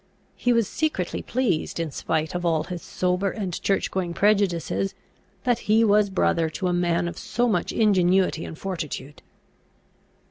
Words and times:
He 0.35 0.51
was 0.51 0.67
secretly 0.67 1.21
pleased, 1.21 1.79
in 1.79 1.91
spite 1.91 2.33
of 2.33 2.43
all 2.43 2.63
his 2.63 2.81
sober 2.81 3.29
and 3.29 3.61
church 3.61 3.91
going 3.91 4.15
prejudices, 4.15 4.95
that 5.43 5.59
he 5.69 5.83
was 5.83 6.09
brother 6.09 6.49
to 6.49 6.67
a 6.67 6.73
man 6.73 7.07
of 7.07 7.19
so 7.19 7.47
much 7.47 7.71
ingenuity 7.71 8.43
and 8.43 8.57
fortitude. 8.57 9.21